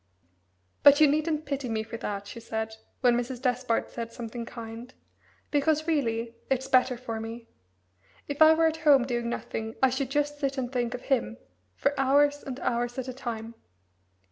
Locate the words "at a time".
12.97-13.53